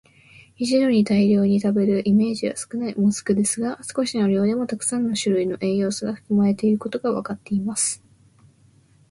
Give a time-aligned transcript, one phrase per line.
[0.57, 8.03] 一度に大量に食べるイメージは少ない「もずく」ですが、少しの量でもたくさんの種類の栄養素が含まれていることがわかっています。